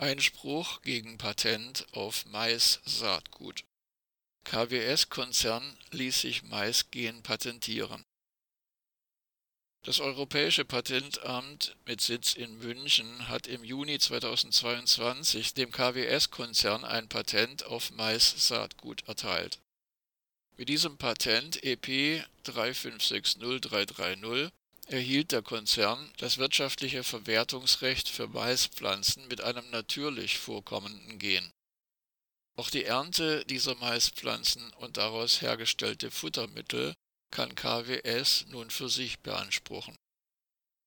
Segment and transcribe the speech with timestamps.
[0.00, 3.64] Einspruch gegen Patent auf Mais-Saatgut.
[4.44, 8.04] KWS-Konzern ließ sich Maisgen patentieren.
[9.82, 17.64] Das Europäische Patentamt mit Sitz in München hat im Juni 2022 dem KWS-Konzern ein Patent
[17.64, 19.58] auf Mais-Saatgut erteilt.
[20.56, 24.52] Mit diesem Patent EP 3560330
[24.88, 31.50] erhielt der Konzern das wirtschaftliche Verwertungsrecht für Maispflanzen mit einem natürlich vorkommenden Gen.
[32.56, 36.94] Auch die Ernte dieser Maispflanzen und daraus hergestellte Futtermittel
[37.30, 39.94] kann KWS nun für sich beanspruchen.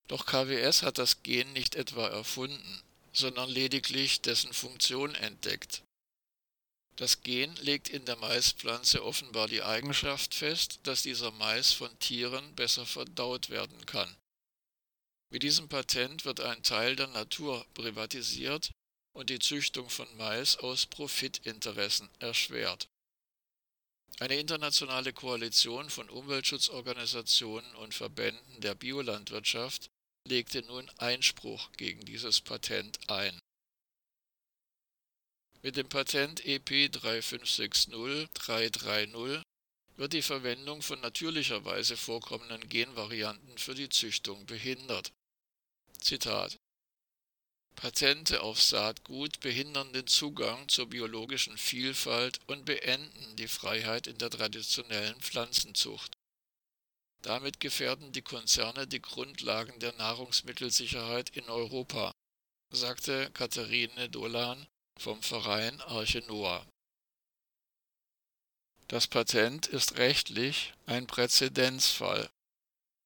[0.08, 2.82] Doch KWS hat das Gen nicht etwa erfunden,
[3.14, 5.84] sondern lediglich dessen Funktion entdeckt.
[7.02, 12.54] Das Gen legt in der Maispflanze offenbar die Eigenschaft fest, dass dieser Mais von Tieren
[12.54, 14.16] besser verdaut werden kann.
[15.32, 18.70] Mit diesem Patent wird ein Teil der Natur privatisiert
[19.16, 22.88] und die Züchtung von Mais aus Profitinteressen erschwert.
[24.20, 29.90] Eine internationale Koalition von Umweltschutzorganisationen und Verbänden der Biolandwirtschaft
[30.28, 33.42] legte nun Einspruch gegen dieses Patent ein
[35.64, 39.42] mit dem Patent EP 3560330
[39.98, 45.12] wird die Verwendung von natürlicherweise vorkommenden Genvarianten für die Züchtung behindert.
[46.00, 46.58] Zitat
[47.76, 54.30] Patente auf Saatgut behindern den Zugang zur biologischen Vielfalt und beenden die Freiheit in der
[54.30, 56.18] traditionellen Pflanzenzucht.
[57.22, 62.12] Damit gefährden die Konzerne die Grundlagen der Nahrungsmittelsicherheit in Europa,
[62.72, 64.68] sagte Katharine Dolan,
[65.02, 66.64] vom Verein Arche Noah.
[68.88, 72.30] Das Patent ist rechtlich ein Präzedenzfall.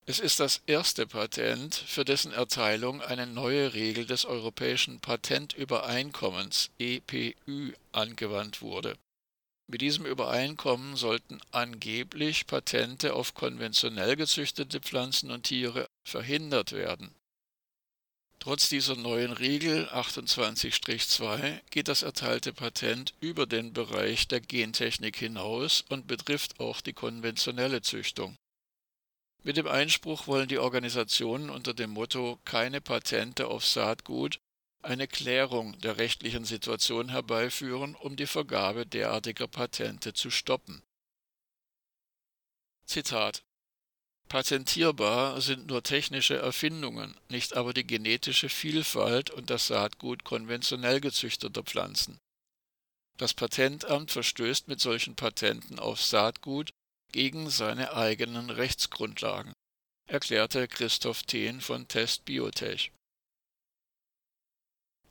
[0.06, 7.74] Es ist das erste Patent, für dessen Erteilung eine neue Regel des Europäischen Patentübereinkommens EPÜ
[7.94, 8.98] angewandt wurde.
[9.68, 17.16] Mit diesem Übereinkommen sollten angeblich Patente auf konventionell gezüchtete Pflanzen und Tiere verhindert werden.
[18.46, 25.84] Trotz dieser neuen Regel 28-2 geht das erteilte Patent über den Bereich der Gentechnik hinaus
[25.90, 28.36] und betrifft auch die konventionelle Züchtung.
[29.42, 34.38] Mit dem Einspruch wollen die Organisationen unter dem Motto keine Patente auf Saatgut
[34.84, 40.84] eine Klärung der rechtlichen Situation herbeiführen, um die Vergabe derartiger Patente zu stoppen.
[42.86, 43.44] Zitat
[44.36, 51.64] Patentierbar sind nur technische Erfindungen, nicht aber die genetische Vielfalt und das Saatgut konventionell gezüchteter
[51.64, 52.18] Pflanzen.
[53.18, 56.72] Das Patentamt verstößt mit solchen Patenten auf Saatgut
[57.14, 59.54] gegen seine eigenen Rechtsgrundlagen,
[60.06, 62.92] erklärte Christoph Thehn von Test Biotech.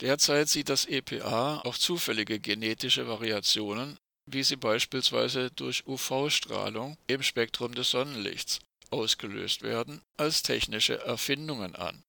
[0.03, 3.97] Derzeit sieht das EPA auch zufällige genetische Variationen,
[4.31, 8.61] wie sie beispielsweise durch UV-Strahlung im Spektrum des Sonnenlichts
[8.95, 12.05] ausgelöst werden, als technische Erfindungen an.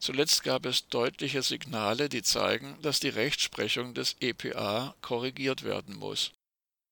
[0.00, 6.30] Zuletzt gab es deutliche Signale, die zeigen, dass die Rechtsprechung des EPA korrigiert werden muss.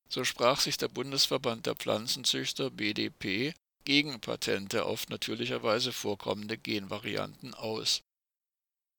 [0.08, 8.02] So sprach sich der Bundesverband der Pflanzenzüchter BDP gegen Patente auf natürlicherweise vorkommende Genvarianten aus.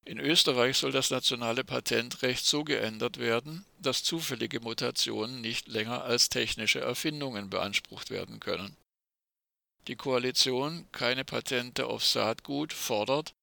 [0.06, 6.30] In Österreich soll das nationale Patentrecht so geändert werden, dass zufällige Mutationen nicht länger als
[6.30, 8.78] technische Erfindungen beansprucht werden können.
[9.88, 13.34] Die Koalition Keine Patente auf Saatgut fordert,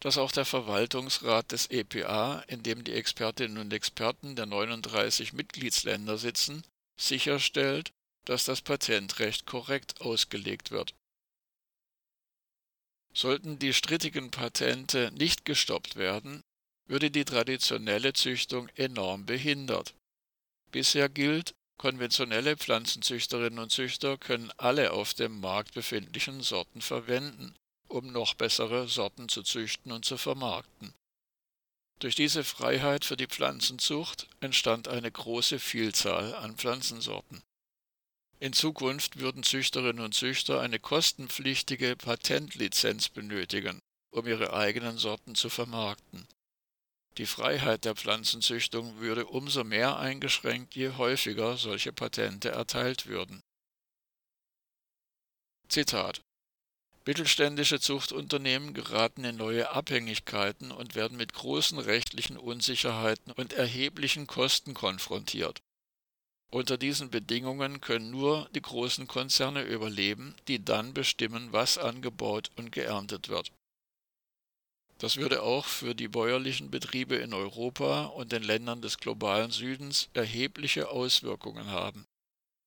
[0.00, 6.18] dass auch der Verwaltungsrat des EPA, in dem die Expertinnen und Experten der 39 Mitgliedsländer
[6.18, 6.64] sitzen,
[7.00, 7.92] sicherstellt,
[8.24, 10.94] dass das Patentrecht korrekt ausgelegt wird.
[13.12, 16.42] Sollten die strittigen Patente nicht gestoppt werden,
[16.86, 19.94] würde die traditionelle Züchtung enorm behindert.
[20.72, 27.54] Bisher gilt, Konventionelle Pflanzenzüchterinnen und Züchter können alle auf dem Markt befindlichen Sorten verwenden,
[27.88, 30.94] um noch bessere Sorten zu züchten und zu vermarkten.
[31.98, 37.42] Durch diese Freiheit für die Pflanzenzucht entstand eine große Vielzahl an Pflanzensorten.
[38.40, 43.80] In Zukunft würden Züchterinnen und Züchter eine kostenpflichtige Patentlizenz benötigen,
[44.10, 46.26] um ihre eigenen Sorten zu vermarkten.
[47.16, 53.40] Die Freiheit der Pflanzenzüchtung würde umso mehr eingeschränkt, je häufiger solche Patente erteilt würden.
[55.68, 56.22] Zitat
[57.06, 64.72] Mittelständische Zuchtunternehmen geraten in neue Abhängigkeiten und werden mit großen rechtlichen Unsicherheiten und erheblichen Kosten
[64.72, 65.60] konfrontiert.
[66.50, 72.72] Unter diesen Bedingungen können nur die großen Konzerne überleben, die dann bestimmen, was angebaut und
[72.72, 73.52] geerntet wird.
[74.98, 80.08] Das würde auch für die bäuerlichen Betriebe in Europa und den Ländern des globalen Südens
[80.14, 82.06] erhebliche Auswirkungen haben,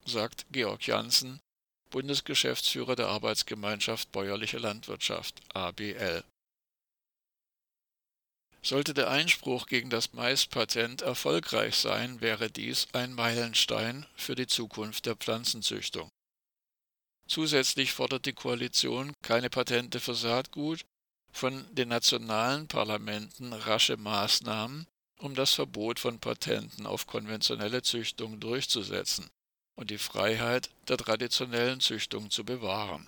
[0.06, 1.40] sagt Georg Janssen,
[1.90, 6.24] Bundesgeschäftsführer der Arbeitsgemeinschaft Bäuerliche Landwirtschaft ABL.
[8.62, 15.06] Sollte der Einspruch gegen das Maispatent erfolgreich sein, wäre dies ein Meilenstein für die Zukunft
[15.06, 16.10] der Pflanzenzüchtung.
[17.30, 20.84] Zusätzlich fordert die Koalition keine Patente für Saatgut,
[21.38, 24.88] von den nationalen Parlamenten rasche Maßnahmen,
[25.20, 29.30] um das Verbot von Patenten auf konventionelle Züchtung durchzusetzen
[29.76, 33.08] und die Freiheit der traditionellen Züchtung zu bewahren